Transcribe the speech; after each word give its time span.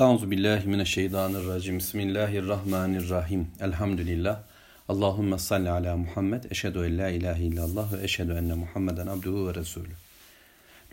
Euzu 0.00 0.30
billahi 0.30 0.68
mineşşeytanirracim. 0.68 1.78
Bismillahirrahmanirrahim. 1.78 3.48
Elhamdülillah. 3.60 4.42
Allahumme 4.88 5.38
salli 5.38 5.70
ala 5.70 5.96
Muhammed. 5.96 6.44
Eşhedü 6.50 6.78
en 6.78 6.98
la 6.98 7.08
ilahe 7.08 7.42
illallah 7.42 7.92
ve 7.92 8.04
eşhedü 8.04 8.32
enne 8.32 8.54
Muhammeden 8.54 9.06
abduhu 9.06 9.48
ve 9.48 9.54
resulü. 9.54 9.92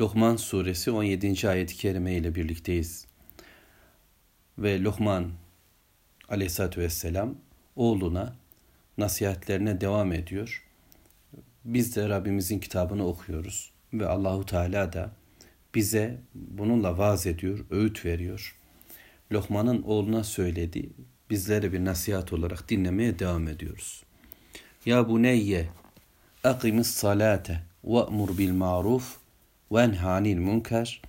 Lokman 0.02 0.36
suresi 0.36 0.92
17. 0.92 1.50
ayet-i 1.50 1.76
kerime 1.76 2.14
ile 2.14 2.36
birlikteyiz. 2.36 3.08
Ve 4.58 4.82
Lokman 4.82 5.32
aleyhissalatü 6.30 6.82
vesselam 6.82 7.36
oğluna 7.76 8.36
nasihatlerine 8.98 9.82
devam 9.82 10.14
ediyor. 10.14 10.68
Biz 11.66 11.96
de 11.96 12.10
Rabbimizin 12.10 12.60
kitabını 12.60 13.08
okuyoruz 13.08 13.72
ve 13.94 14.08
Allahu 14.08 14.46
Teala 14.46 14.94
da 14.94 15.12
bize 15.76 16.18
bununla 16.36 16.98
vaaz 16.98 17.28
ediyor, 17.28 17.66
öğüt 17.70 18.06
veriyor. 18.06 18.58
Lokman'ın 19.32 19.82
oğluna 19.82 20.24
söyledi. 20.24 20.90
Bizlere 21.30 21.74
bir 21.74 21.86
nasihat 21.86 22.34
olarak 22.34 22.70
dinlemeye 22.70 23.20
devam 23.20 23.48
ediyoruz. 23.48 24.04
Ya 24.86 25.10
buneyye 25.10 25.70
akimis 26.44 26.88
salate 26.88 27.64
ve'mur 27.84 28.38
bil 28.38 28.52
maruf 28.52 29.18
ve 29.72 29.82
enhanil 29.82 30.38
münker 30.38 31.02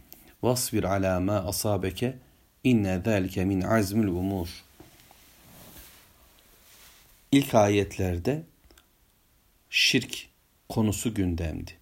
vasbir 0.42 0.84
ala 0.84 1.20
ma 1.20 1.32
asabeke 1.32 2.18
inne 2.64 3.02
zâlike 3.04 3.44
min 3.44 3.60
azmil 3.60 4.08
umur. 4.08 4.48
İlk 7.32 7.54
ayetlerde 7.54 8.42
şirk 9.70 10.28
konusu 10.68 11.14
gündemdi. 11.14 11.72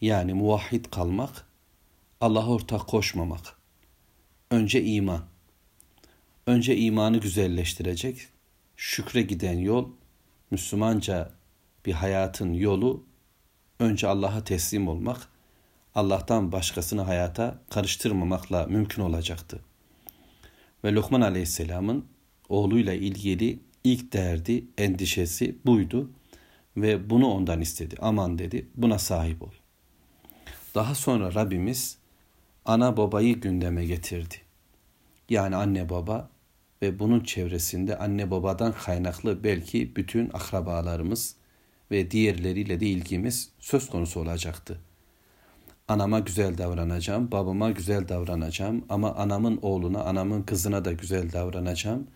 Yani 0.00 0.34
muvahhid 0.34 0.84
kalmak, 0.84 1.46
Allah'a 2.20 2.48
ortak 2.48 2.86
koşmamak. 2.86 3.58
Önce 4.50 4.82
iman. 4.82 5.24
Önce 6.50 6.76
imanı 6.76 7.18
güzelleştirecek. 7.18 8.28
Şükre 8.76 9.22
giden 9.22 9.58
yol, 9.58 9.88
Müslümanca 10.50 11.30
bir 11.86 11.92
hayatın 11.92 12.52
yolu 12.52 13.04
önce 13.78 14.06
Allah'a 14.06 14.44
teslim 14.44 14.88
olmak, 14.88 15.28
Allah'tan 15.94 16.52
başkasını 16.52 17.02
hayata 17.02 17.62
karıştırmamakla 17.70 18.66
mümkün 18.66 19.02
olacaktı. 19.02 19.60
Ve 20.84 20.92
Lokman 20.92 21.20
Aleyhisselam'ın 21.20 22.06
oğluyla 22.48 22.94
ilgili 22.94 23.58
ilk 23.84 24.12
derdi, 24.12 24.64
endişesi 24.78 25.56
buydu 25.66 26.10
ve 26.76 27.10
bunu 27.10 27.26
ondan 27.26 27.60
istedi. 27.60 27.96
Aman 28.00 28.38
dedi, 28.38 28.68
buna 28.74 28.98
sahip 28.98 29.42
ol. 29.42 29.52
Daha 30.74 30.94
sonra 30.94 31.34
Rabbimiz 31.34 31.98
ana 32.64 32.96
babayı 32.96 33.40
gündeme 33.40 33.86
getirdi. 33.86 34.34
Yani 35.28 35.56
anne 35.56 35.88
baba 35.88 36.30
ve 36.82 36.98
bunun 36.98 37.20
çevresinde 37.20 37.98
anne 37.98 38.30
babadan 38.30 38.72
kaynaklı 38.72 39.44
belki 39.44 39.96
bütün 39.96 40.30
akrabalarımız 40.32 41.34
ve 41.90 42.10
diğerleriyle 42.10 42.80
de 42.80 42.86
ilgimiz 42.86 43.50
söz 43.58 43.90
konusu 43.90 44.20
olacaktı. 44.20 44.80
Anama 45.88 46.18
güzel 46.18 46.58
davranacağım, 46.58 47.30
babama 47.32 47.70
güzel 47.70 48.08
davranacağım 48.08 48.84
ama 48.88 49.14
anamın 49.14 49.58
oğluna, 49.62 50.02
anamın 50.04 50.42
kızına 50.42 50.84
da 50.84 50.92
güzel 50.92 51.32
davranacağım. 51.32 52.06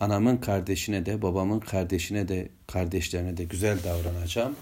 Anamın 0.00 0.36
kardeşine 0.36 1.06
de, 1.06 1.22
babamın 1.22 1.60
kardeşine 1.60 2.28
de, 2.28 2.48
kardeşlerine 2.66 3.36
de 3.36 3.44
güzel 3.44 3.78
davranacağım 3.84 4.56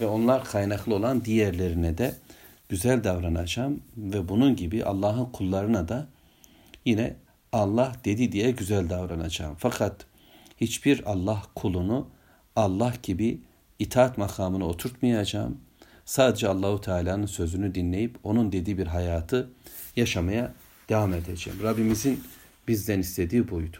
ve 0.00 0.06
onlar 0.06 0.44
kaynaklı 0.44 0.94
olan 0.94 1.24
diğerlerine 1.24 1.98
de 1.98 2.14
güzel 2.68 3.04
davranacağım 3.04 3.82
ve 3.96 4.28
bunun 4.28 4.56
gibi 4.56 4.84
Allah'ın 4.84 5.24
kullarına 5.24 5.88
da 5.88 6.08
yine 6.84 7.16
Allah 7.52 7.92
dedi 8.04 8.32
diye 8.32 8.50
güzel 8.50 8.90
davranacağım. 8.90 9.56
Fakat 9.58 10.06
hiçbir 10.60 11.10
Allah 11.10 11.42
kulunu 11.54 12.08
Allah 12.56 12.94
gibi 13.02 13.40
itaat 13.78 14.18
makamına 14.18 14.64
oturtmayacağım. 14.64 15.60
Sadece 16.04 16.48
Allahu 16.48 16.80
Teala'nın 16.80 17.26
sözünü 17.26 17.74
dinleyip 17.74 18.18
onun 18.24 18.52
dediği 18.52 18.78
bir 18.78 18.86
hayatı 18.86 19.50
yaşamaya 19.96 20.54
devam 20.88 21.14
edeceğim. 21.14 21.58
Rabbimizin 21.62 22.24
bizden 22.68 22.98
istediği 22.98 23.50
buydu. 23.50 23.76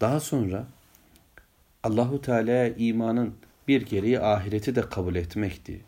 Daha 0.00 0.20
sonra 0.20 0.66
Allahu 1.82 2.22
Teala'ya 2.22 2.74
imanın 2.74 3.34
bir 3.68 3.86
gereği 3.86 4.20
ahireti 4.20 4.74
de 4.74 4.80
kabul 4.80 5.14
etmekti. 5.14 5.80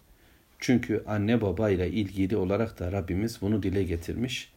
Çünkü 0.58 1.04
anne 1.06 1.40
baba 1.40 1.70
ile 1.70 1.90
ilgili 1.90 2.36
olarak 2.36 2.78
da 2.78 2.92
Rabbimiz 2.92 3.40
bunu 3.40 3.62
dile 3.62 3.82
getirmiş 3.82 4.52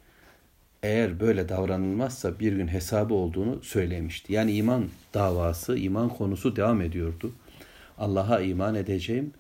eğer 0.84 1.20
böyle 1.20 1.50
davranılmazsa 1.50 2.40
bir 2.40 2.54
gün 2.54 2.68
hesabı 2.68 3.14
olduğunu 3.14 3.64
söylemişti. 3.64 4.34
Yani 4.34 4.54
iman 4.54 4.86
davası, 5.14 5.78
iman 5.78 6.10
konusu 6.10 6.56
devam 6.56 6.82
ediyordu. 6.82 7.32
Allah'a 7.98 8.42
iman 8.42 8.76
edeceğim. 8.76 9.34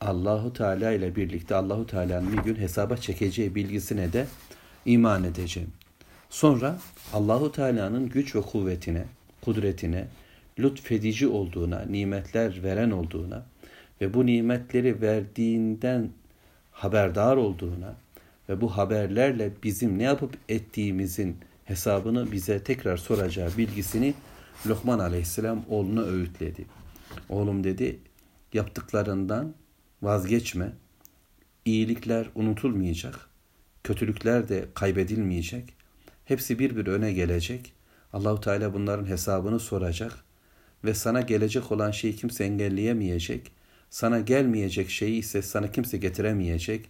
Allahu 0.00 0.52
Teala 0.52 0.92
ile 0.92 1.16
birlikte 1.16 1.54
Allahu 1.54 1.86
Teala'nın 1.86 2.32
bir 2.32 2.38
gün 2.38 2.54
hesaba 2.54 2.96
çekeceği 2.96 3.54
bilgisine 3.54 4.12
de 4.12 4.26
iman 4.84 5.24
edeceğim. 5.24 5.70
Sonra 6.30 6.78
Allahu 7.12 7.52
Teala'nın 7.52 8.08
güç 8.08 8.34
ve 8.36 8.40
kuvvetine, 8.40 9.04
kudretine, 9.44 10.06
lütfedici 10.58 11.28
olduğuna, 11.28 11.84
nimetler 11.90 12.62
veren 12.62 12.90
olduğuna 12.90 13.42
ve 14.00 14.14
bu 14.14 14.26
nimetleri 14.26 15.00
verdiğinden 15.00 16.08
haberdar 16.72 17.36
olduğuna, 17.36 17.94
ve 18.52 18.60
bu 18.60 18.76
haberlerle 18.76 19.52
bizim 19.62 19.98
ne 19.98 20.02
yapıp 20.02 20.36
ettiğimizin 20.48 21.36
hesabını 21.64 22.32
bize 22.32 22.64
tekrar 22.64 22.96
soracağı 22.96 23.56
bilgisini 23.56 24.14
Lokman 24.66 24.98
aleyhisselam 24.98 25.64
oğluna 25.68 26.02
öğütledi. 26.02 26.64
Oğlum 27.28 27.64
dedi 27.64 27.98
yaptıklarından 28.52 29.54
vazgeçme. 30.02 30.72
İyilikler 31.64 32.26
unutulmayacak. 32.34 33.28
Kötülükler 33.84 34.48
de 34.48 34.64
kaybedilmeyecek. 34.74 35.74
Hepsi 36.24 36.58
bir 36.58 36.76
bir 36.76 36.86
öne 36.86 37.12
gelecek. 37.12 37.72
Allahu 38.12 38.40
Teala 38.40 38.74
bunların 38.74 39.06
hesabını 39.06 39.60
soracak 39.60 40.12
ve 40.84 40.94
sana 40.94 41.20
gelecek 41.20 41.72
olan 41.72 41.90
şeyi 41.90 42.16
kimse 42.16 42.44
engelleyemeyecek. 42.44 43.52
Sana 43.90 44.20
gelmeyecek 44.20 44.90
şeyi 44.90 45.18
ise 45.18 45.42
sana 45.42 45.70
kimse 45.70 45.96
getiremeyecek. 45.98 46.88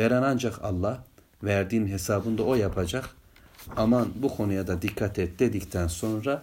Veren 0.00 0.22
ancak 0.22 0.64
Allah. 0.64 1.04
Verdiğin 1.42 1.86
hesabını 1.86 2.38
da 2.38 2.42
o 2.42 2.54
yapacak. 2.54 3.10
Aman 3.76 4.08
bu 4.14 4.36
konuya 4.36 4.66
da 4.66 4.82
dikkat 4.82 5.18
et 5.18 5.38
dedikten 5.38 5.86
sonra 5.86 6.42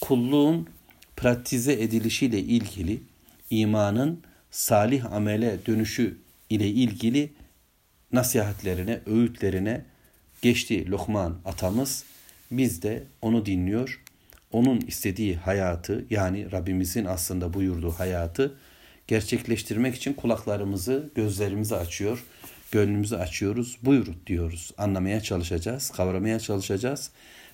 kulluğun 0.00 0.68
pratize 1.16 1.72
edilişiyle 1.72 2.38
ilgili 2.38 3.02
imanın 3.50 4.22
salih 4.50 5.12
amele 5.12 5.58
dönüşü 5.66 6.16
ile 6.50 6.68
ilgili 6.68 7.32
nasihatlerine, 8.12 9.00
öğütlerine 9.06 9.84
geçti 10.42 10.90
Lokman 10.90 11.38
atamız. 11.44 12.04
Biz 12.50 12.82
de 12.82 13.04
onu 13.22 13.46
dinliyor. 13.46 14.02
Onun 14.52 14.80
istediği 14.80 15.36
hayatı 15.36 16.04
yani 16.10 16.52
Rabbimizin 16.52 17.04
aslında 17.04 17.54
buyurduğu 17.54 17.90
hayatı 17.90 18.54
gerçekleştirmek 19.06 19.94
için 19.94 20.12
kulaklarımızı, 20.12 21.10
gözlerimizi 21.14 21.76
açıyor 21.76 22.24
gönlümüzü 22.72 23.16
açıyoruz. 23.16 23.78
Buyur 23.82 24.06
diyoruz. 24.26 24.72
Anlamaya 24.78 25.20
çalışacağız, 25.20 25.90
kavramaya 25.90 26.40
çalışacağız 26.40 27.10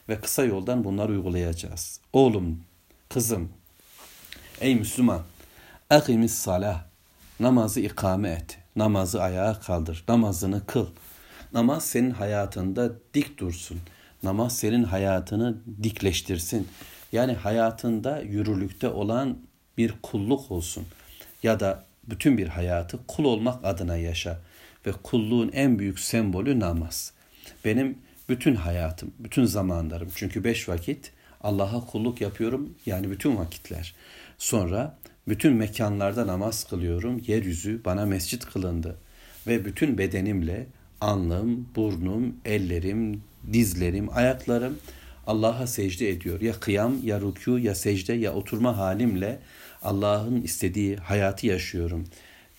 ve 0.09 0.21
kısa 0.21 0.45
yoldan 0.45 0.85
bunları 0.85 1.13
uygulayacağız. 1.13 2.01
Oğlum, 2.13 2.61
kızım, 3.09 3.49
ey 4.61 4.75
Müslüman, 4.75 5.23
akimis 5.91 6.35
salah, 6.35 6.85
namazı 7.41 7.81
ikame 7.81 8.31
et, 8.31 8.59
namazı 8.77 9.23
ayağa 9.23 9.61
kaldır, 9.61 10.05
namazını 10.09 10.67
kıl. 10.67 10.87
Namaz 11.53 11.87
senin 11.87 12.11
hayatında 12.11 12.93
dik 13.15 13.39
dursun. 13.39 13.81
Namaz 14.23 14.57
senin 14.57 14.85
hayatını 14.85 15.57
dikleştirsin. 15.83 16.69
Yani 17.13 17.33
hayatında 17.33 18.21
yürürlükte 18.21 18.89
olan 18.89 19.39
bir 19.79 19.95
kulluk 20.03 20.51
olsun. 20.51 20.87
Ya 21.43 21.61
da 21.61 21.85
bütün 22.05 22.39
bir 22.39 22.49
hayatı 22.49 23.07
kul 23.07 23.25
olmak 23.25 23.65
adına 23.65 23.97
yaşa 23.97 24.39
ve 24.87 24.93
kulluğun 24.93 25.51
en 25.53 25.79
büyük 25.79 26.01
sembolü 26.01 26.61
namaz. 26.61 27.13
Benim 27.65 27.99
bütün 28.29 28.55
hayatım, 28.55 29.15
bütün 29.19 29.45
zamanlarım 29.45 30.09
çünkü 30.15 30.45
beş 30.45 30.69
vakit 30.69 31.13
Allah'a 31.41 31.87
kulluk 31.87 32.21
yapıyorum 32.21 32.75
yani 32.87 33.11
bütün 33.11 33.37
vakitler. 33.37 33.95
Sonra 34.39 34.99
bütün 35.29 35.53
mekanlarda 35.53 36.27
namaz 36.27 36.65
kılıyorum. 36.65 37.23
Yeryüzü 37.27 37.81
bana 37.85 38.07
mescit 38.07 38.45
kılındı. 38.45 38.97
Ve 39.47 39.65
bütün 39.65 39.99
bedenimle 39.99 40.67
alnım, 41.01 41.69
burnum, 41.77 42.37
ellerim, 42.45 43.23
dizlerim, 43.53 44.09
ayaklarım 44.17 44.79
Allah'a 45.27 45.67
secde 45.67 46.09
ediyor. 46.09 46.41
Ya 46.41 46.53
kıyam, 46.53 46.97
ya 47.03 47.19
rükû, 47.19 47.61
ya 47.61 47.75
secde, 47.75 48.13
ya 48.13 48.33
oturma 48.33 48.77
halimle 48.77 49.39
Allah'ın 49.83 50.43
istediği 50.43 50.97
hayatı 50.97 51.47
yaşıyorum 51.47 52.05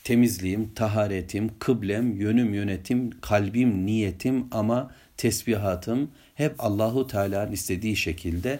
temizliğim, 0.04 0.74
taharetim, 0.74 1.52
kıblem, 1.60 2.16
yönüm, 2.16 2.54
yönetim, 2.54 3.22
kalbim, 3.22 3.86
niyetim 3.86 4.48
ama 4.52 4.92
tesbihatım 5.18 6.12
hep 6.36 6.56
Allahu 6.60 7.08
Teala'nın 7.08 7.52
istediği 7.52 7.96
şekilde. 7.96 8.60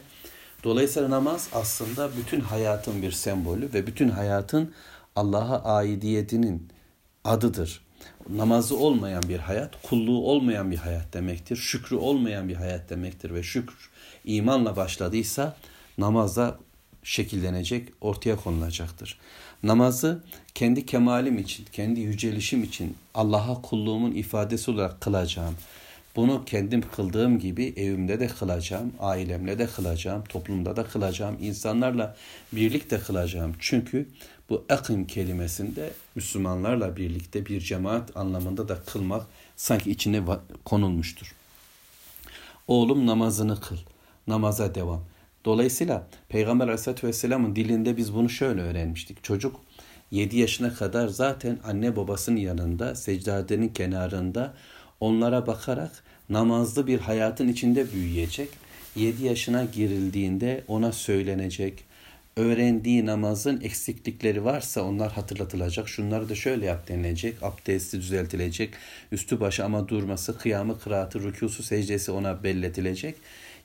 Dolayısıyla 0.64 1.10
namaz 1.10 1.50
aslında 1.54 2.10
bütün 2.18 2.40
hayatın 2.40 3.02
bir 3.02 3.12
sembolü 3.12 3.74
ve 3.74 3.88
bütün 3.88 4.10
hayatın 4.10 4.74
Allah'a 5.16 5.64
aidiyetinin 5.64 6.70
adıdır. 7.24 7.84
Namazı 8.30 8.78
olmayan 8.78 9.24
bir 9.24 9.40
hayat, 9.40 9.82
kulluğu 9.84 10.28
olmayan 10.28 10.72
bir 10.72 10.78
hayat 10.78 11.14
demektir. 11.14 11.56
Şükrü 11.56 11.96
olmayan 11.96 12.50
bir 12.50 12.56
hayat 12.56 12.90
demektir 12.90 13.34
ve 13.34 13.44
şükür 13.44 13.90
imanla 14.26 14.76
başladıysa 14.76 15.56
namazda 15.98 16.60
şekillenecek, 17.04 17.90
ortaya 18.02 18.36
konulacaktır. 18.36 19.20
Namazı 19.64 20.24
kendi 20.56 20.86
kemalim 20.86 21.38
için, 21.38 21.66
kendi 21.72 22.00
yücelişim 22.00 22.64
için 22.64 22.98
Allah'a 23.14 23.62
kulluğumun 23.62 24.12
ifadesi 24.12 24.72
olarak 24.72 25.02
kılacağım. 25.02 25.56
Bunu 26.16 26.46
kendim 26.46 26.84
kıldığım 26.96 27.40
gibi 27.40 27.74
evimde 27.78 28.20
de 28.20 28.28
kılacağım, 28.28 28.94
ailemle 29.00 29.60
de 29.60 29.68
kılacağım, 29.68 30.24
toplumda 30.24 30.76
da 30.76 30.84
kılacağım, 30.84 31.38
insanlarla 31.42 32.16
birlikte 32.54 33.00
kılacağım. 33.00 33.54
Çünkü 33.60 34.10
bu 34.50 34.66
akim 34.70 35.08
kelimesinde 35.08 35.94
Müslümanlarla 36.16 36.98
birlikte 36.98 37.46
bir 37.46 37.62
cemaat 37.62 38.18
anlamında 38.18 38.68
da 38.68 38.80
kılmak 38.86 39.26
sanki 39.56 39.92
içine 39.92 40.24
konulmuştur. 40.66 41.36
Oğlum 42.68 43.08
namazını 43.08 43.60
kıl, 43.60 43.78
namaza 44.28 44.76
devam. 44.76 45.13
Dolayısıyla 45.46 46.08
Peygamber 46.30 46.66
Aleyhisselatü 46.66 47.08
Vesselam'ın 47.08 47.56
dilinde 47.56 47.98
biz 47.98 48.14
bunu 48.14 48.30
şöyle 48.30 48.62
öğrenmiştik. 48.62 49.24
Çocuk 49.24 49.62
7 50.12 50.38
yaşına 50.38 50.74
kadar 50.74 51.08
zaten 51.08 51.60
anne 51.64 51.96
babasının 51.96 52.38
yanında, 52.38 52.96
secdadenin 52.96 53.70
kenarında 53.70 54.54
onlara 55.00 55.48
bakarak 55.48 56.04
namazlı 56.30 56.88
bir 56.88 57.00
hayatın 57.00 57.48
içinde 57.48 57.92
büyüyecek. 57.94 58.50
7 58.96 59.26
yaşına 59.26 59.64
girildiğinde 59.64 60.64
ona 60.68 60.92
söylenecek, 60.92 61.86
öğrendiği 62.38 63.06
namazın 63.06 63.62
eksiklikleri 63.62 64.46
varsa 64.46 64.84
onlar 64.84 65.12
hatırlatılacak. 65.12 65.90
Şunları 65.90 66.30
da 66.30 66.36
şöyle 66.36 66.66
yap 66.66 66.88
denilecek. 66.88 67.44
Abdesti 67.44 67.98
düzeltilecek. 67.98 68.74
Üstü 69.12 69.40
başı 69.40 69.66
ama 69.66 69.88
durması, 69.88 70.38
kıyamı, 70.38 70.80
kıraatı, 70.80 71.24
rükusu, 71.24 71.64
secdesi 71.64 72.12
ona 72.12 72.44
belletilecek. 72.44 73.16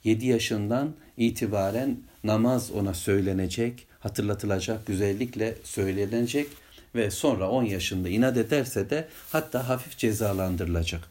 7 0.08 0.26
yaşından 0.26 0.94
itibaren 1.16 1.96
namaz 2.24 2.70
ona 2.70 2.94
söylenecek, 2.94 3.86
hatırlatılacak, 4.00 4.86
güzellikle 4.86 5.54
söylenecek 5.64 6.46
ve 6.94 7.10
sonra 7.10 7.50
10 7.50 7.62
yaşında 7.62 8.08
inat 8.08 8.36
ederse 8.36 8.90
de 8.90 9.08
hatta 9.32 9.68
hafif 9.68 9.98
cezalandırılacak. 9.98 11.08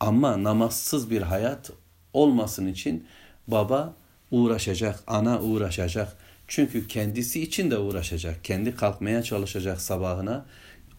Ama 0.00 0.42
namazsız 0.42 1.10
bir 1.10 1.22
hayat 1.22 1.70
olmasın 2.12 2.66
için 2.66 3.06
baba 3.48 3.94
uğraşacak, 4.30 5.00
ana 5.06 5.40
uğraşacak. 5.42 6.16
Çünkü 6.48 6.88
kendisi 6.88 7.42
için 7.42 7.70
de 7.70 7.78
uğraşacak. 7.78 8.44
Kendi 8.44 8.76
kalkmaya 8.76 9.22
çalışacak 9.22 9.80
sabahına 9.80 10.46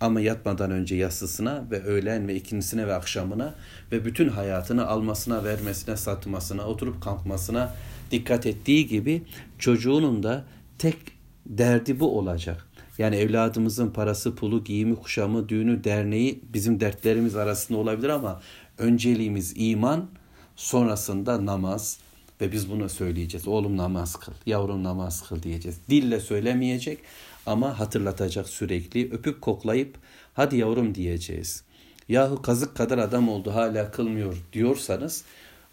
ama 0.02 0.22
yatmadan 0.22 0.72
önce 0.72 0.96
yatsısına 0.96 1.66
ve 1.72 1.84
öğlen 1.84 2.28
ve 2.28 2.36
ikincisine 2.36 2.88
ve 2.88 2.94
akşamına 2.94 3.56
ve 3.92 4.06
bütün 4.06 4.30
hayatını 4.30 4.88
almasına, 4.88 5.44
vermesine, 5.44 5.98
satmasına, 5.98 6.68
oturup 6.68 7.02
kalkmasına 7.02 7.74
dikkat 8.12 8.46
ettiği 8.46 8.88
gibi 8.88 9.24
çocuğunun 9.60 10.24
da 10.24 10.46
tek 10.78 10.98
derdi 11.46 12.00
bu 12.00 12.18
olacak. 12.18 12.68
Yani 12.98 13.16
evladımızın 13.16 13.92
parası, 13.92 14.36
pulu, 14.36 14.64
giyimi, 14.64 14.96
kuşamı, 14.96 15.50
düğünü, 15.50 15.84
derneği 15.84 16.44
bizim 16.54 16.80
dertlerimiz 16.80 17.36
arasında 17.36 17.78
olabilir 17.78 18.10
ama 18.10 18.42
önceliğimiz 18.78 19.54
iman, 19.56 20.10
sonrasında 20.56 21.46
namaz 21.46 22.00
ve 22.42 22.52
biz 22.52 22.72
bunu 22.72 22.90
söyleyeceğiz. 22.90 23.48
Oğlum 23.48 23.78
namaz 23.78 24.16
kıl, 24.16 24.34
yavrum 24.46 24.84
namaz 24.84 25.30
kıl 25.30 25.44
diyeceğiz. 25.44 25.78
Dille 25.90 26.20
söylemeyecek 26.20 27.00
ama 27.46 27.80
hatırlatacak 27.80 28.50
sürekli. 28.50 29.12
Öpüp 29.12 29.42
koklayıp 29.42 29.98
hadi 30.34 30.58
yavrum 30.58 30.96
diyeceğiz. 30.96 31.64
Yahu 32.10 32.42
kazık 32.42 32.76
kadar 32.76 32.98
adam 32.98 33.30
oldu 33.30 33.54
hala 33.54 33.92
kılmıyor 33.92 34.38
diyorsanız 34.54 35.24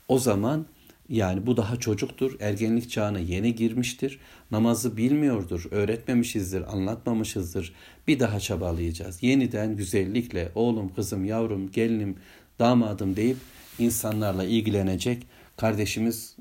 o 0.09 0.19
zaman 0.19 0.67
yani 1.09 1.47
bu 1.47 1.57
daha 1.57 1.77
çocuktur, 1.77 2.37
ergenlik 2.41 2.91
çağına 2.91 3.19
yeni 3.19 3.55
girmiştir, 3.55 4.19
namazı 4.51 4.97
bilmiyordur, 4.97 5.65
öğretmemişizdir, 5.71 6.73
anlatmamışızdır. 6.73 7.75
Bir 8.09 8.21
daha 8.21 8.41
çabalayacağız. 8.41 9.23
Yeniden 9.23 9.77
güzellikle 9.77 10.53
oğlum, 10.55 10.95
kızım, 10.95 11.25
yavrum, 11.25 11.71
gelinim, 11.71 12.17
damadım 12.59 13.17
deyip 13.17 13.37
insanlarla 13.79 14.45
ilgilenecek 14.45 15.27
kardeşimiz, 15.57 16.37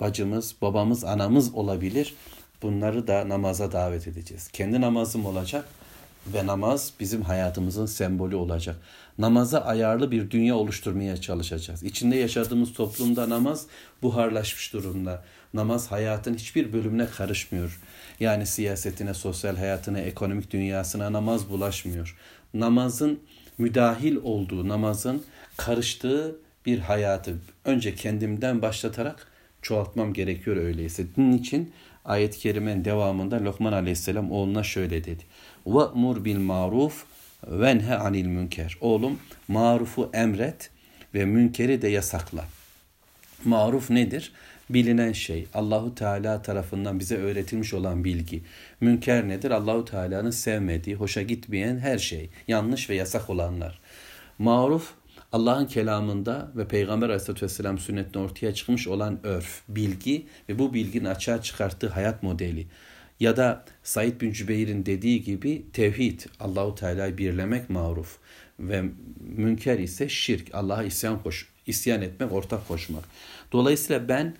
bacımız, 0.00 0.54
babamız, 0.62 1.04
anamız 1.04 1.54
olabilir. 1.54 2.14
Bunları 2.62 3.06
da 3.06 3.28
namaza 3.28 3.72
davet 3.72 4.08
edeceğiz. 4.08 4.48
Kendi 4.48 4.80
namazım 4.80 5.26
olacak 5.26 5.64
ve 6.26 6.46
namaz 6.46 6.92
bizim 7.00 7.22
hayatımızın 7.22 7.86
sembolü 7.86 8.36
olacak. 8.36 8.76
Namaza 9.18 9.60
ayarlı 9.60 10.10
bir 10.10 10.30
dünya 10.30 10.54
oluşturmaya 10.56 11.16
çalışacağız. 11.16 11.82
İçinde 11.82 12.16
yaşadığımız 12.16 12.72
toplumda 12.72 13.28
namaz 13.28 13.66
buharlaşmış 14.02 14.72
durumda. 14.72 15.24
Namaz 15.54 15.90
hayatın 15.90 16.34
hiçbir 16.34 16.72
bölümüne 16.72 17.06
karışmıyor. 17.06 17.80
Yani 18.20 18.46
siyasetine, 18.46 19.14
sosyal 19.14 19.56
hayatına, 19.56 19.98
ekonomik 19.98 20.50
dünyasına 20.50 21.12
namaz 21.12 21.50
bulaşmıyor. 21.50 22.16
Namazın 22.54 23.20
müdahil 23.58 24.16
olduğu, 24.16 24.68
namazın 24.68 25.22
karıştığı 25.56 26.36
bir 26.66 26.78
hayatı 26.78 27.34
önce 27.64 27.94
kendimden 27.94 28.62
başlatarak 28.62 29.26
çoğaltmam 29.62 30.12
gerekiyor 30.12 30.56
öyleyse. 30.56 31.06
Bunun 31.16 31.32
için 31.32 31.72
ayet-i 32.06 32.38
kerimenin 32.38 32.84
devamında 32.84 33.44
Lokman 33.44 33.72
aleyhisselam 33.72 34.32
oğluna 34.32 34.62
şöyle 34.62 35.04
dedi. 35.04 35.24
Ve'mur 35.66 36.24
bil 36.24 36.38
maruf 36.38 37.04
venhe 37.46 37.94
anil 37.94 38.26
münker. 38.26 38.76
Oğlum 38.80 39.18
marufu 39.48 40.10
emret 40.14 40.70
ve 41.14 41.24
münkeri 41.24 41.82
de 41.82 41.88
yasakla. 41.88 42.44
Maruf 43.44 43.90
nedir? 43.90 44.32
Bilinen 44.70 45.12
şey, 45.12 45.46
Allahu 45.54 45.94
Teala 45.94 46.42
tarafından 46.42 46.98
bize 46.98 47.16
öğretilmiş 47.16 47.74
olan 47.74 48.04
bilgi. 48.04 48.42
Münker 48.80 49.28
nedir? 49.28 49.50
Allahu 49.50 49.84
Teala'nın 49.84 50.30
sevmediği, 50.30 50.96
hoşa 50.96 51.22
gitmeyen 51.22 51.78
her 51.78 51.98
şey, 51.98 52.30
yanlış 52.48 52.90
ve 52.90 52.94
yasak 52.94 53.30
olanlar. 53.30 53.80
Maruf 54.38 54.92
Allah'ın 55.32 55.66
kelamında 55.66 56.52
ve 56.56 56.68
Peygamber 56.68 57.06
Aleyhisselatü 57.06 57.44
Vesselam 57.44 57.78
sünnetinde 57.78 58.18
ortaya 58.18 58.54
çıkmış 58.54 58.88
olan 58.88 59.18
örf, 59.22 59.62
bilgi 59.68 60.26
ve 60.48 60.58
bu 60.58 60.74
bilginin 60.74 61.04
açığa 61.04 61.42
çıkarttığı 61.42 61.88
hayat 61.88 62.22
modeli. 62.22 62.66
Ya 63.20 63.36
da 63.36 63.64
Said 63.82 64.20
bin 64.20 64.32
Cübeyr'in 64.32 64.86
dediği 64.86 65.22
gibi 65.22 65.66
tevhid, 65.72 66.20
Allahu 66.40 66.74
Teala'yı 66.74 67.18
birlemek 67.18 67.70
maruf 67.70 68.18
ve 68.60 68.84
münker 69.36 69.78
ise 69.78 70.08
şirk, 70.08 70.54
Allah'a 70.54 70.82
isyan 70.84 71.22
koş, 71.22 71.48
isyan 71.66 72.02
etmek, 72.02 72.32
ortak 72.32 72.68
koşmak. 72.68 73.04
Dolayısıyla 73.52 74.08
ben 74.08 74.34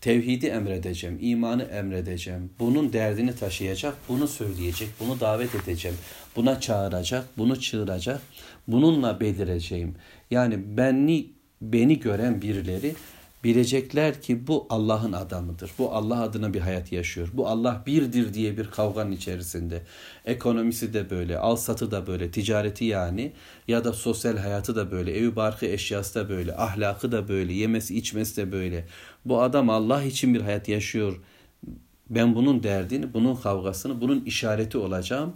tevhidi 0.00 0.46
emredeceğim, 0.46 1.18
imanı 1.20 1.62
emredeceğim. 1.62 2.50
Bunun 2.58 2.92
derdini 2.92 3.34
taşıyacak, 3.34 3.94
bunu 4.08 4.28
söyleyecek, 4.28 4.88
bunu 5.00 5.20
davet 5.20 5.54
edeceğim. 5.54 5.96
Buna 6.36 6.60
çağıracak, 6.60 7.24
bunu 7.38 7.60
çığıracak. 7.60 8.20
Bununla 8.68 9.20
belireceğim. 9.20 9.94
Yani 10.30 10.76
beni 10.76 11.26
beni 11.60 12.00
gören 12.00 12.42
birileri 12.42 12.94
bilecekler 13.44 14.22
ki 14.22 14.46
bu 14.46 14.66
Allah'ın 14.70 15.12
adamıdır. 15.12 15.70
Bu 15.78 15.92
Allah 15.92 16.22
adına 16.22 16.54
bir 16.54 16.60
hayat 16.60 16.92
yaşıyor. 16.92 17.28
Bu 17.32 17.48
Allah 17.48 17.82
birdir 17.86 18.34
diye 18.34 18.56
bir 18.56 18.70
kavganın 18.70 19.12
içerisinde. 19.12 19.82
Ekonomisi 20.24 20.94
de 20.94 21.10
böyle, 21.10 21.38
al 21.38 21.56
satı 21.56 21.90
da 21.90 22.06
böyle, 22.06 22.30
ticareti 22.30 22.84
yani 22.84 23.32
ya 23.68 23.84
da 23.84 23.92
sosyal 23.92 24.36
hayatı 24.36 24.76
da 24.76 24.90
böyle, 24.90 25.18
evi 25.18 25.36
barkı 25.36 25.66
eşyası 25.66 26.14
da 26.14 26.28
böyle, 26.28 26.56
ahlakı 26.56 27.12
da 27.12 27.28
böyle, 27.28 27.52
yemesi 27.52 27.98
içmesi 27.98 28.36
de 28.36 28.52
böyle. 28.52 28.86
Bu 29.24 29.42
adam 29.42 29.70
Allah 29.70 30.02
için 30.02 30.34
bir 30.34 30.40
hayat 30.40 30.68
yaşıyor. 30.68 31.20
Ben 32.10 32.34
bunun 32.34 32.62
derdini, 32.62 33.14
bunun 33.14 33.36
kavgasını, 33.36 34.00
bunun 34.00 34.24
işareti 34.24 34.78
olacağım. 34.78 35.34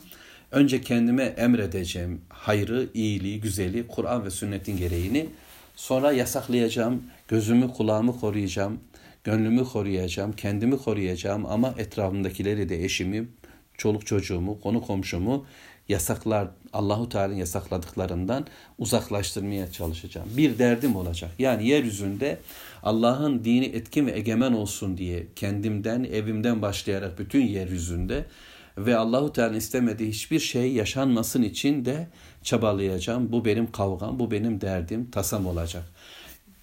Önce 0.50 0.80
kendime 0.80 1.24
emredeceğim 1.24 2.20
hayrı, 2.28 2.88
iyiliği, 2.94 3.40
güzeli, 3.40 3.86
Kur'an 3.86 4.24
ve 4.24 4.30
sünnetin 4.30 4.76
gereğini. 4.76 5.26
Sonra 5.76 6.12
yasaklayacağım, 6.12 7.02
gözümü 7.28 7.72
kulağımı 7.72 8.20
koruyacağım, 8.20 8.80
gönlümü 9.24 9.64
koruyacağım, 9.64 10.32
kendimi 10.32 10.78
koruyacağım 10.78 11.46
ama 11.46 11.74
etrafımdakileri 11.78 12.68
de 12.68 12.84
eşimi, 12.84 13.28
çoluk 13.78 14.06
çocuğumu, 14.06 14.60
konu 14.60 14.82
komşumu 14.82 15.46
yasaklar 15.88 16.48
Allahu 16.72 17.08
Teala'nın 17.08 17.34
yasakladıklarından 17.34 18.46
uzaklaştırmaya 18.78 19.72
çalışacağım. 19.72 20.28
Bir 20.36 20.58
derdim 20.58 20.96
olacak. 20.96 21.30
Yani 21.38 21.68
yeryüzünde 21.68 22.38
Allah'ın 22.82 23.44
dini 23.44 23.64
etkin 23.64 24.06
ve 24.06 24.18
egemen 24.18 24.52
olsun 24.52 24.96
diye 24.96 25.26
kendimden, 25.36 26.04
evimden 26.04 26.62
başlayarak 26.62 27.18
bütün 27.18 27.46
yeryüzünde 27.46 28.24
ve 28.78 28.96
Allahu 28.96 29.32
Teala 29.32 29.56
istemediği 29.56 30.08
hiçbir 30.08 30.40
şey 30.40 30.72
yaşanmasın 30.72 31.42
için 31.42 31.84
de 31.84 32.08
çabalayacağım. 32.42 33.32
Bu 33.32 33.44
benim 33.44 33.72
kavgam, 33.72 34.18
bu 34.18 34.30
benim 34.30 34.60
derdim, 34.60 35.10
tasam 35.10 35.46
olacak. 35.46 35.84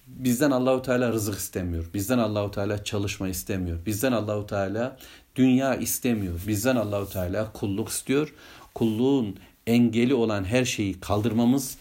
Bizden 0.06 0.50
Allahu 0.50 0.82
Teala 0.82 1.12
rızık 1.12 1.38
istemiyor. 1.38 1.84
Bizden 1.94 2.18
Allahu 2.18 2.50
Teala 2.50 2.84
çalışma 2.84 3.28
istemiyor. 3.28 3.78
Bizden 3.86 4.12
Allahu 4.12 4.46
Teala 4.46 4.96
dünya 5.36 5.74
istemiyor. 5.76 6.40
Bizden 6.46 6.76
Allahu 6.76 7.08
Teala 7.08 7.52
kulluk 7.52 7.88
istiyor. 7.88 8.34
Kulluğun 8.74 9.36
engeli 9.66 10.14
olan 10.14 10.44
her 10.44 10.64
şeyi 10.64 11.00
kaldırmamız, 11.00 11.76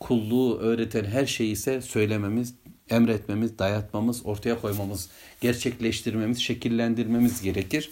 kulluğu 0.00 0.58
öğreten 0.58 1.04
her 1.04 1.26
şeyi 1.26 1.52
ise 1.52 1.80
söylememiz, 1.80 2.54
emretmemiz, 2.90 3.58
dayatmamız, 3.58 4.26
ortaya 4.26 4.60
koymamız, 4.60 5.08
gerçekleştirmemiz, 5.40 6.38
şekillendirmemiz 6.38 7.42
gerekir. 7.42 7.90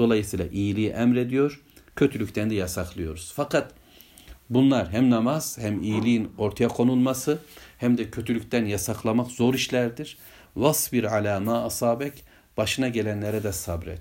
Dolayısıyla 0.00 0.46
iyiliği 0.46 0.88
emrediyor, 0.88 1.60
kötülükten 1.96 2.50
de 2.50 2.54
yasaklıyoruz. 2.54 3.32
Fakat 3.36 3.74
bunlar 4.50 4.92
hem 4.92 5.10
namaz 5.10 5.58
hem 5.60 5.82
iyiliğin 5.82 6.30
ortaya 6.38 6.68
konulması 6.68 7.38
hem 7.78 7.98
de 7.98 8.10
kötülükten 8.10 8.64
yasaklamak 8.64 9.30
zor 9.30 9.54
işlerdir. 9.54 10.18
Vasbir 10.56 11.04
ala 11.04 11.40
ma 11.40 11.64
asabek 11.64 12.24
başına 12.56 12.88
gelenlere 12.88 13.42
de 13.42 13.52
sabret. 13.52 14.00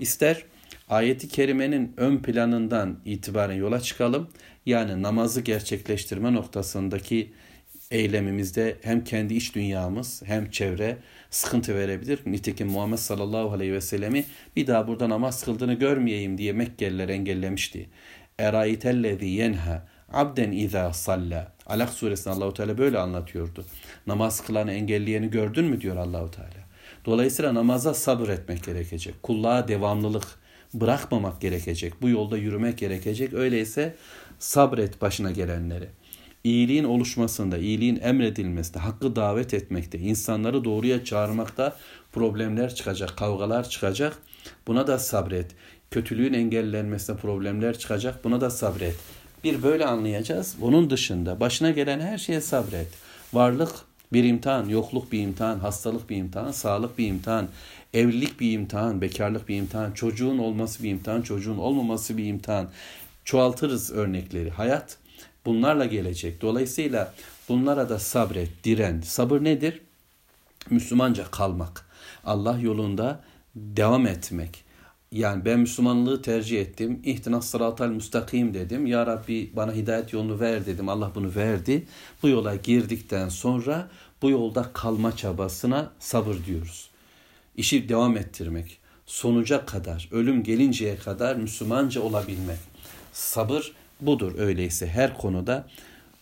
İster 0.00 0.44
ayeti 0.88 1.28
kerimenin 1.28 1.94
ön 1.96 2.18
planından 2.18 3.00
itibaren 3.04 3.56
yola 3.56 3.80
çıkalım. 3.80 4.28
Yani 4.66 5.02
namazı 5.02 5.40
gerçekleştirme 5.40 6.32
noktasındaki 6.34 7.32
eylemimizde 7.90 8.76
hem 8.82 9.04
kendi 9.04 9.34
iç 9.34 9.54
dünyamız 9.54 10.22
hem 10.24 10.50
çevre 10.50 10.98
sıkıntı 11.30 11.74
verebilir. 11.74 12.20
Nitekim 12.26 12.68
Muhammed 12.68 12.98
sallallahu 12.98 13.52
aleyhi 13.52 13.72
ve 13.72 13.80
sellemi 13.80 14.24
bir 14.56 14.66
daha 14.66 14.88
burada 14.88 15.08
namaz 15.08 15.44
kıldığını 15.44 15.74
görmeyeyim 15.74 16.38
diye 16.38 16.52
Mekkeliler 16.52 17.08
engellemişti. 17.08 17.88
Erayitellezi 18.38 19.26
yenha 19.26 19.86
abden 20.12 20.52
izâ 20.52 20.92
salla. 20.92 21.52
Alak 21.66 21.90
suresinde 21.90 22.34
Allahu 22.34 22.54
Teala 22.54 22.78
böyle 22.78 22.98
anlatıyordu. 22.98 23.64
Namaz 24.06 24.46
kılanı 24.46 24.72
engelleyeni 24.72 25.30
gördün 25.30 25.64
mü 25.64 25.80
diyor 25.80 25.96
Allahu 25.96 26.30
Teala. 26.30 26.68
Dolayısıyla 27.04 27.54
namaza 27.54 27.94
sabır 27.94 28.28
etmek 28.28 28.64
gerekecek. 28.64 29.22
Kulluğa 29.22 29.68
devamlılık 29.68 30.24
bırakmamak 30.74 31.40
gerekecek. 31.40 32.02
Bu 32.02 32.08
yolda 32.08 32.36
yürümek 32.36 32.78
gerekecek. 32.78 33.34
Öyleyse 33.34 33.94
sabret 34.38 35.02
başına 35.02 35.30
gelenleri. 35.30 35.88
İyiliğin 36.44 36.84
oluşmasında, 36.84 37.58
iyiliğin 37.58 38.00
emredilmesinde, 38.02 38.78
hakkı 38.78 39.16
davet 39.16 39.54
etmekte, 39.54 39.98
insanları 39.98 40.64
doğruya 40.64 41.04
çağırmakta 41.04 41.76
problemler 42.12 42.74
çıkacak, 42.74 43.16
kavgalar 43.16 43.68
çıkacak. 43.68 44.18
Buna 44.66 44.86
da 44.86 44.98
sabret. 44.98 45.46
Kötülüğün 45.90 46.32
engellenmesinde 46.32 47.16
problemler 47.16 47.78
çıkacak. 47.78 48.24
Buna 48.24 48.40
da 48.40 48.50
sabret. 48.50 48.94
Bir 49.44 49.62
böyle 49.62 49.86
anlayacağız. 49.86 50.56
Bunun 50.60 50.90
dışında 50.90 51.40
başına 51.40 51.70
gelen 51.70 52.00
her 52.00 52.18
şeye 52.18 52.40
sabret. 52.40 52.88
Varlık 53.32 53.70
bir 54.12 54.24
imtihan, 54.24 54.68
yokluk 54.68 55.12
bir 55.12 55.20
imtihan, 55.20 55.58
hastalık 55.58 56.10
bir 56.10 56.16
imtihan, 56.16 56.52
sağlık 56.52 56.98
bir 56.98 57.06
imtihan, 57.06 57.48
evlilik 57.94 58.40
bir 58.40 58.52
imtihan, 58.52 59.00
bekarlık 59.00 59.48
bir 59.48 59.56
imtihan, 59.56 59.92
çocuğun 59.92 60.38
olması 60.38 60.82
bir 60.82 60.90
imtihan, 60.90 61.22
çocuğun 61.22 61.58
olmaması 61.58 62.16
bir 62.16 62.24
imtihan. 62.24 62.68
Çoğaltırız 63.24 63.92
örnekleri. 63.92 64.50
Hayat 64.50 64.96
bunlarla 65.48 65.84
gelecek. 65.84 66.42
Dolayısıyla 66.42 67.14
bunlara 67.48 67.88
da 67.88 67.98
sabret, 67.98 68.64
diren. 68.64 69.00
Sabır 69.00 69.44
nedir? 69.44 69.80
Müslümanca 70.70 71.24
kalmak. 71.30 71.86
Allah 72.24 72.58
yolunda 72.58 73.20
devam 73.56 74.06
etmek. 74.06 74.64
Yani 75.12 75.44
ben 75.44 75.60
Müslümanlığı 75.60 76.22
tercih 76.22 76.60
ettim. 76.60 77.02
İhtinas 77.04 77.46
sıratal 77.46 77.88
müstakim 77.88 78.54
dedim. 78.54 78.86
Ya 78.86 79.06
Rabbi 79.06 79.50
bana 79.56 79.72
hidayet 79.72 80.12
yolunu 80.12 80.40
ver 80.40 80.66
dedim. 80.66 80.88
Allah 80.88 81.12
bunu 81.14 81.34
verdi. 81.34 81.86
Bu 82.22 82.28
yola 82.28 82.56
girdikten 82.56 83.28
sonra 83.28 83.88
bu 84.22 84.30
yolda 84.30 84.70
kalma 84.72 85.16
çabasına 85.16 85.90
sabır 85.98 86.36
diyoruz. 86.46 86.90
İşi 87.56 87.88
devam 87.88 88.16
ettirmek. 88.16 88.78
Sonuca 89.06 89.66
kadar, 89.66 90.08
ölüm 90.12 90.42
gelinceye 90.42 90.96
kadar 90.96 91.36
Müslümanca 91.36 92.00
olabilmek. 92.00 92.58
Sabır 93.12 93.72
budur 94.00 94.38
öyleyse 94.38 94.86
her 94.86 95.18
konuda. 95.18 95.66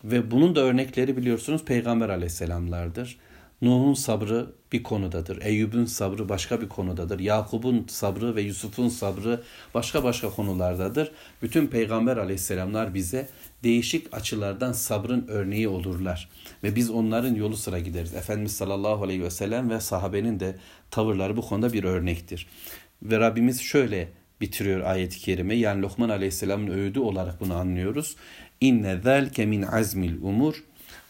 Ve 0.04 0.30
bunun 0.30 0.56
da 0.56 0.60
örnekleri 0.60 1.16
biliyorsunuz 1.16 1.64
Peygamber 1.64 2.08
aleyhisselamlardır. 2.08 3.18
Nuh'un 3.62 3.94
sabrı 3.94 4.52
bir 4.72 4.82
konudadır. 4.82 5.42
Eyüp'ün 5.42 5.84
sabrı 5.84 6.28
başka 6.28 6.60
bir 6.60 6.68
konudadır. 6.68 7.20
Yakup'un 7.20 7.86
sabrı 7.88 8.36
ve 8.36 8.42
Yusuf'un 8.42 8.88
sabrı 8.88 9.42
başka 9.74 10.04
başka 10.04 10.30
konulardadır. 10.30 11.12
Bütün 11.42 11.66
peygamber 11.66 12.16
aleyhisselamlar 12.16 12.94
bize 12.94 13.28
değişik 13.64 14.14
açılardan 14.14 14.72
sabrın 14.72 15.26
örneği 15.28 15.68
olurlar. 15.68 16.28
Ve 16.62 16.76
biz 16.76 16.90
onların 16.90 17.34
yolu 17.34 17.56
sıra 17.56 17.78
gideriz. 17.78 18.14
Efendimiz 18.14 18.52
sallallahu 18.52 19.04
aleyhi 19.04 19.22
ve 19.22 19.30
sellem 19.30 19.70
ve 19.70 19.80
sahabenin 19.80 20.40
de 20.40 20.56
tavırları 20.90 21.36
bu 21.36 21.42
konuda 21.42 21.72
bir 21.72 21.84
örnektir. 21.84 22.46
Ve 23.02 23.20
Rabbimiz 23.20 23.60
şöyle 23.60 24.08
bitiriyor 24.40 24.80
ayet-i 24.80 25.18
kerime. 25.18 25.54
Yani 25.54 25.82
Lokman 25.82 26.08
aleyhisselamın 26.08 26.70
öğüdü 26.70 27.00
olarak 27.00 27.40
bunu 27.40 27.54
anlıyoruz. 27.54 28.16
İnne 28.60 29.00
zelke 29.00 29.46
min 29.46 29.62
azmil 29.62 30.22
umur. 30.22 30.64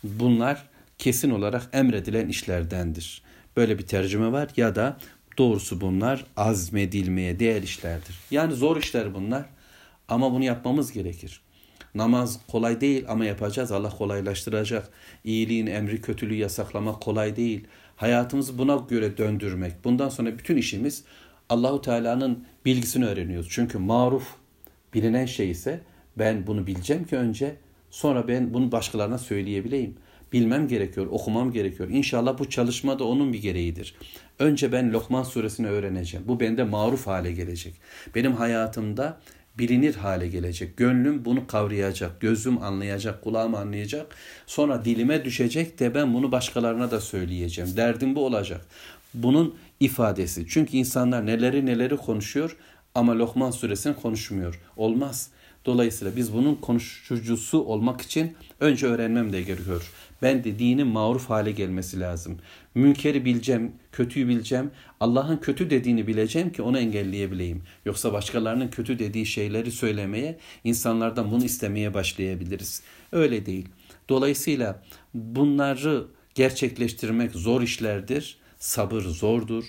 Bunlar 0.05 0.63
kesin 0.99 1.31
olarak 1.31 1.69
emredilen 1.73 2.29
işlerdendir. 2.29 3.23
Böyle 3.57 3.79
bir 3.79 3.87
tercüme 3.87 4.33
var 4.33 4.49
ya 4.57 4.75
da 4.75 4.99
doğrusu 5.39 5.81
bunlar 5.81 6.25
azmedilmeye 6.37 7.39
değer 7.39 7.63
işlerdir. 7.63 8.17
Yani 8.31 8.55
zor 8.55 8.77
işler 8.77 9.15
bunlar 9.15 9.45
ama 10.09 10.33
bunu 10.33 10.45
yapmamız 10.45 10.93
gerekir. 10.93 11.41
Namaz 11.95 12.41
kolay 12.49 12.81
değil 12.81 13.05
ama 13.09 13.25
yapacağız. 13.25 13.73
Allah 13.73 13.91
kolaylaştıracak. 13.91 14.89
İyiliğin 15.25 15.67
emri 15.67 16.01
kötülüğü 16.01 16.35
yasaklamak 16.35 17.01
kolay 17.01 17.37
değil. 17.37 17.65
Hayatımızı 17.97 18.59
buna 18.59 18.77
göre 18.91 19.17
döndürmek. 19.19 19.85
Bundan 19.85 20.09
sonra 20.09 20.39
bütün 20.39 20.57
işimiz 20.57 21.05
Allahu 21.49 21.81
Teala'nın 21.81 22.45
bilgisini 22.65 23.07
öğreniyoruz. 23.07 23.49
Çünkü 23.51 23.79
maruf 23.79 24.35
bilinen 24.95 25.27
şey 25.27 25.51
ise 25.51 25.81
ben 26.19 26.47
bunu 26.47 26.67
bileceğim 26.67 27.05
ki 27.05 27.17
önce 27.17 27.57
sonra 27.91 28.29
ben 28.29 28.55
bunu 28.55 28.73
başkalarına 28.73 29.19
söyleyebileyim 29.19 29.97
bilmem 30.33 30.69
gerekiyor, 30.69 31.07
okumam 31.11 31.53
gerekiyor. 31.53 31.89
İnşallah 31.89 32.39
bu 32.39 32.51
çalışma 32.51 32.99
da 32.99 33.05
onun 33.05 33.33
bir 33.33 33.43
gereğidir. 33.43 33.95
Önce 34.39 34.73
ben 34.73 34.93
Lokman 34.93 35.23
suresini 35.23 35.67
öğreneceğim. 35.67 36.29
Bu 36.29 36.41
bende 36.41 36.65
maruf 36.65 37.07
hale 37.07 37.33
gelecek. 37.33 37.75
Benim 38.15 38.33
hayatımda 38.33 39.21
bilinir 39.59 39.95
hale 39.95 40.29
gelecek. 40.29 40.77
Gönlüm 40.77 41.25
bunu 41.25 41.47
kavrayacak, 41.47 42.21
gözüm 42.21 42.63
anlayacak, 42.63 43.23
kulağım 43.25 43.55
anlayacak. 43.55 44.17
Sonra 44.47 44.85
dilime 44.85 45.25
düşecek 45.25 45.79
de 45.79 45.95
ben 45.95 46.15
bunu 46.15 46.33
başkalarına 46.33 46.91
da 46.91 47.01
söyleyeceğim. 47.01 47.77
Derdim 47.77 48.15
bu 48.15 48.27
olacak. 48.27 48.67
Bunun 49.17 49.55
ifadesi. 49.81 50.47
Çünkü 50.49 50.77
insanlar 50.77 51.27
neleri 51.27 51.67
neleri 51.67 51.97
konuşuyor 51.97 52.57
ama 52.95 53.19
Lokman 53.19 53.51
suresini 53.51 53.97
konuşmuyor. 53.97 54.61
Olmaz. 54.77 55.31
Dolayısıyla 55.65 56.17
biz 56.17 56.33
bunun 56.33 56.55
konuşucusu 56.55 57.59
olmak 57.59 58.01
için 58.01 58.37
önce 58.61 58.87
öğrenmem 58.87 59.33
de 59.33 59.43
gerekiyor. 59.43 59.93
Ben 60.23 60.45
de 60.45 60.59
dinin 60.59 60.87
maruf 60.87 61.31
hale 61.31 61.51
gelmesi 61.51 62.01
lazım. 62.01 62.39
Münkeri 62.75 63.25
bileceğim, 63.25 63.73
kötüyü 63.93 64.29
bileceğim. 64.29 64.71
Allah'ın 65.01 65.37
kötü 65.37 65.71
dediğini 65.71 66.07
bileceğim 66.07 66.53
ki 66.53 66.63
onu 66.63 66.79
engelleyebileyim. 66.79 67.63
Yoksa 67.85 68.13
başkalarının 68.13 68.69
kötü 68.69 68.99
dediği 68.99 69.27
şeyleri 69.27 69.73
söylemeye, 69.73 70.39
insanlardan 70.65 71.31
bunu 71.31 71.45
istemeye 71.45 71.95
başlayabiliriz. 71.95 72.83
Öyle 73.13 73.47
değil. 73.47 73.69
Dolayısıyla 74.09 74.83
bunları 75.15 76.07
gerçekleştirmek 76.35 77.33
zor 77.33 77.63
işlerdir. 77.63 78.39
Sabır 78.59 79.03
zordur. 79.03 79.65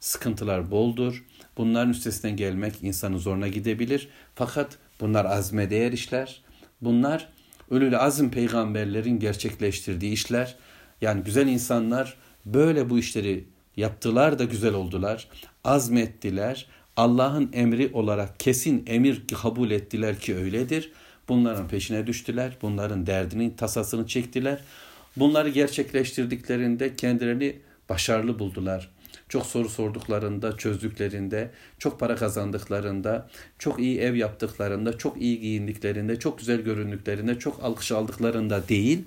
Sıkıntılar 0.00 0.70
boldur. 0.70 1.24
Bunların 1.56 1.90
üstesinden 1.90 2.36
gelmek 2.36 2.74
insanın 2.82 3.18
zoruna 3.18 3.48
gidebilir. 3.48 4.08
Fakat 4.34 4.78
bunlar 5.00 5.24
azme 5.24 5.70
değer 5.70 5.92
işler. 5.92 6.42
Bunlar 6.80 7.28
Ölülü 7.70 7.98
azim 7.98 8.30
peygamberlerin 8.30 9.18
gerçekleştirdiği 9.18 10.12
işler 10.12 10.56
yani 11.00 11.22
güzel 11.22 11.46
insanlar 11.46 12.16
böyle 12.46 12.90
bu 12.90 12.98
işleri 12.98 13.44
yaptılar 13.76 14.38
da 14.38 14.44
güzel 14.44 14.74
oldular. 14.74 15.28
Azmettiler. 15.64 16.66
Allah'ın 16.96 17.50
emri 17.52 17.90
olarak 17.92 18.40
kesin 18.40 18.84
emir 18.86 19.22
kabul 19.42 19.70
ettiler 19.70 20.20
ki 20.20 20.36
öyledir. 20.36 20.92
Bunların 21.28 21.68
peşine 21.68 22.06
düştüler. 22.06 22.56
Bunların 22.62 23.06
derdini, 23.06 23.56
tasasını 23.56 24.06
çektiler. 24.06 24.60
Bunları 25.16 25.48
gerçekleştirdiklerinde 25.48 26.96
kendilerini 26.96 27.56
başarılı 27.90 28.38
buldular 28.38 28.90
çok 29.30 29.46
soru 29.46 29.68
sorduklarında, 29.68 30.56
çözdüklerinde, 30.56 31.50
çok 31.78 32.00
para 32.00 32.16
kazandıklarında, 32.16 33.28
çok 33.58 33.80
iyi 33.80 33.98
ev 33.98 34.14
yaptıklarında, 34.14 34.98
çok 34.98 35.22
iyi 35.22 35.40
giyindiklerinde, 35.40 36.18
çok 36.18 36.38
güzel 36.38 36.60
göründüklerinde, 36.60 37.38
çok 37.38 37.64
alkış 37.64 37.92
aldıklarında 37.92 38.68
değil, 38.68 39.04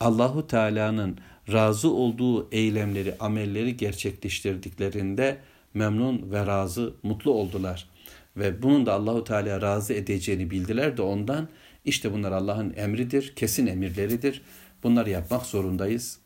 Allahu 0.00 0.46
Teala'nın 0.46 1.18
razı 1.52 1.90
olduğu 1.90 2.48
eylemleri, 2.52 3.14
amelleri 3.20 3.76
gerçekleştirdiklerinde 3.76 5.38
memnun 5.74 6.32
ve 6.32 6.46
razı, 6.46 6.94
mutlu 7.02 7.30
oldular. 7.30 7.88
Ve 8.36 8.62
bunun 8.62 8.86
da 8.86 8.92
Allahu 8.92 9.24
Teala 9.24 9.62
razı 9.62 9.94
edeceğini 9.94 10.50
bildiler 10.50 10.96
de 10.96 11.02
ondan 11.02 11.48
işte 11.84 12.12
bunlar 12.12 12.32
Allah'ın 12.32 12.74
emridir, 12.76 13.32
kesin 13.36 13.66
emirleridir. 13.66 14.42
Bunları 14.82 15.10
yapmak 15.10 15.46
zorundayız. 15.46 16.18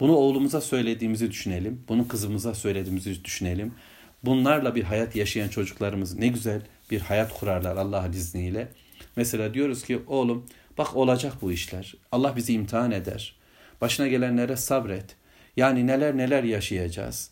Bunu 0.00 0.12
oğlumuza 0.12 0.60
söylediğimizi 0.60 1.30
düşünelim. 1.30 1.84
Bunu 1.88 2.08
kızımıza 2.08 2.54
söylediğimizi 2.54 3.24
düşünelim. 3.24 3.74
Bunlarla 4.24 4.74
bir 4.74 4.82
hayat 4.82 5.16
yaşayan 5.16 5.48
çocuklarımız 5.48 6.18
ne 6.18 6.28
güzel 6.28 6.62
bir 6.90 7.00
hayat 7.00 7.40
kurarlar 7.40 7.76
Allah'ın 7.76 8.12
izniyle. 8.12 8.68
Mesela 9.16 9.54
diyoruz 9.54 9.84
ki 9.84 10.00
oğlum 10.06 10.46
bak 10.78 10.96
olacak 10.96 11.32
bu 11.42 11.52
işler. 11.52 11.94
Allah 12.12 12.36
bizi 12.36 12.52
imtihan 12.52 12.90
eder. 12.90 13.36
Başına 13.80 14.08
gelenlere 14.08 14.56
sabret. 14.56 15.16
Yani 15.56 15.86
neler 15.86 16.16
neler 16.16 16.44
yaşayacağız. 16.44 17.30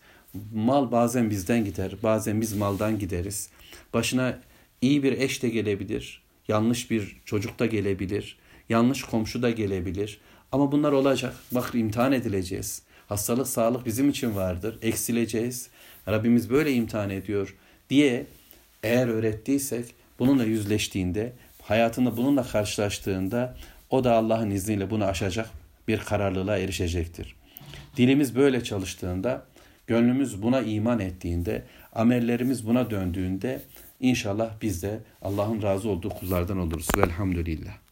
Mal 0.54 0.92
bazen 0.92 1.30
bizden 1.30 1.64
gider, 1.64 1.92
bazen 2.02 2.40
biz 2.40 2.52
maldan 2.52 2.98
gideriz. 2.98 3.50
Başına 3.94 4.38
iyi 4.80 5.02
bir 5.02 5.12
eş 5.12 5.42
de 5.42 5.48
gelebilir, 5.48 6.22
yanlış 6.48 6.90
bir 6.90 7.16
çocuk 7.24 7.58
da 7.58 7.66
gelebilir, 7.66 8.38
yanlış 8.68 9.02
komşu 9.02 9.42
da 9.42 9.50
gelebilir. 9.50 10.20
Ama 10.52 10.72
bunlar 10.72 10.92
olacak. 10.92 11.34
Bak 11.52 11.70
imtihan 11.74 12.12
edileceğiz. 12.12 12.82
Hastalık, 13.08 13.46
sağlık 13.46 13.86
bizim 13.86 14.10
için 14.10 14.36
vardır. 14.36 14.78
Eksileceğiz. 14.82 15.68
Rabbimiz 16.08 16.50
böyle 16.50 16.72
imtihan 16.72 17.10
ediyor 17.10 17.54
diye 17.90 18.26
eğer 18.82 19.08
öğrettiysek 19.08 19.94
bununla 20.18 20.44
yüzleştiğinde, 20.44 21.32
hayatında 21.62 22.16
bununla 22.16 22.42
karşılaştığında 22.42 23.56
o 23.90 24.04
da 24.04 24.12
Allah'ın 24.12 24.50
izniyle 24.50 24.90
bunu 24.90 25.04
aşacak 25.04 25.50
bir 25.88 25.98
kararlılığa 25.98 26.58
erişecektir. 26.58 27.36
Dilimiz 27.96 28.36
böyle 28.36 28.64
çalıştığında, 28.64 29.44
gönlümüz 29.86 30.42
buna 30.42 30.60
iman 30.60 30.98
ettiğinde, 30.98 31.62
amellerimiz 31.94 32.66
buna 32.66 32.90
döndüğünde 32.90 33.62
inşallah 34.00 34.50
biz 34.62 34.82
de 34.82 35.00
Allah'ın 35.22 35.62
razı 35.62 35.88
olduğu 35.88 36.08
kullardan 36.08 36.58
oluruz. 36.58 36.88
Velhamdülillah. 36.96 37.85